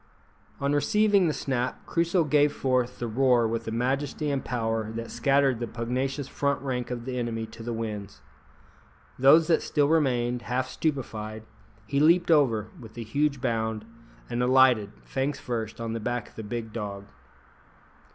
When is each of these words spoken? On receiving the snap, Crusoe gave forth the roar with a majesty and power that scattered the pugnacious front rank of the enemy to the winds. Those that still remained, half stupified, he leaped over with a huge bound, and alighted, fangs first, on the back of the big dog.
On 0.59 0.73
receiving 0.73 1.27
the 1.27 1.31
snap, 1.33 1.85
Crusoe 1.85 2.23
gave 2.23 2.51
forth 2.51 2.97
the 2.97 3.05
roar 3.05 3.47
with 3.47 3.67
a 3.67 3.71
majesty 3.71 4.31
and 4.31 4.43
power 4.43 4.91
that 4.93 5.11
scattered 5.11 5.59
the 5.59 5.67
pugnacious 5.67 6.27
front 6.27 6.59
rank 6.63 6.89
of 6.89 7.05
the 7.05 7.19
enemy 7.19 7.45
to 7.45 7.61
the 7.61 7.71
winds. 7.71 8.19
Those 9.19 9.45
that 9.45 9.61
still 9.61 9.87
remained, 9.89 10.41
half 10.41 10.67
stupified, 10.67 11.43
he 11.85 11.99
leaped 11.99 12.31
over 12.31 12.71
with 12.79 12.97
a 12.97 13.03
huge 13.03 13.41
bound, 13.41 13.85
and 14.27 14.41
alighted, 14.41 14.91
fangs 15.03 15.37
first, 15.39 15.79
on 15.79 15.93
the 15.93 15.99
back 15.99 16.29
of 16.29 16.35
the 16.35 16.41
big 16.41 16.73
dog. 16.73 17.05